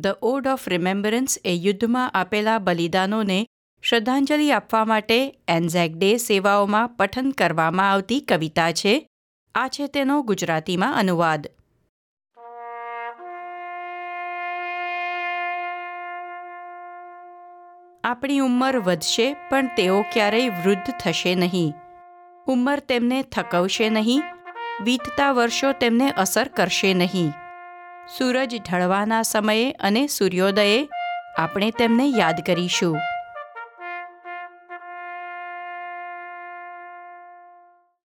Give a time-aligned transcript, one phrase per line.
[0.00, 3.46] The ode of remembrance એ યુદ્ધમાં આપેલા બલિદાનોને
[3.82, 9.08] શ્રદ્ધાંજલિ આપવા માટે એન્ઝેક ડે સેવાઓમાં પઠન કરવામાં આવતી કવિતા છે.
[9.54, 11.46] આ છે તેનો ગુજરાતીમાં અનુવાદ.
[18.04, 21.72] આપણી ઉંમર વધશે, પણ તેઓ ક્યારેય વૃદ્ધ થશે નહીં.
[22.46, 24.22] ઉંમર તેમને થકવશે નહીં,
[24.84, 27.47] વીતતા વર્ષો તેમને અસર કરશે નહીં.
[28.16, 30.78] સૂરજ ઢળવાના સમયે અને સૂર્યોદયે
[31.38, 32.94] આપણે તેમને યાદ કરીશું.